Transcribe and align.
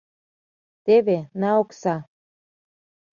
Теве, 0.85 1.17
на 1.39 1.49
окса. 1.61 1.95